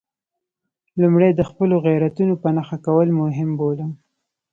لومړی 1.01 1.31
د 1.35 1.41
خپلو 1.49 1.75
غیرتونو 1.85 2.33
په 2.41 2.47
نښه 2.55 2.77
کول 2.85 3.07
مهم 3.21 3.49
بولم. 3.59 3.91